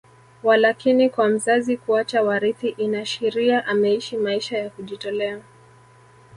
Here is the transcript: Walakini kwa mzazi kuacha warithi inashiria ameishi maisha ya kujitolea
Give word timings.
Walakini 0.43 1.09
kwa 1.09 1.27
mzazi 1.27 1.77
kuacha 1.77 2.23
warithi 2.23 2.69
inashiria 2.69 3.65
ameishi 3.65 4.17
maisha 4.17 4.57
ya 4.57 4.69
kujitolea 4.69 5.41